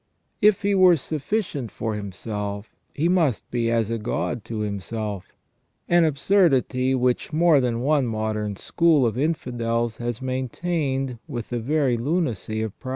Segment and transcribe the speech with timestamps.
[0.41, 5.35] If he were sufficient for himself he must be as a god to himself,
[5.87, 11.97] an absurdity which more than one modern school of infidels has maintained with the very
[11.97, 12.89] lunacy of pride.